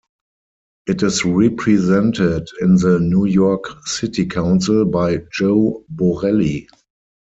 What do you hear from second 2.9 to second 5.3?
New York City Council by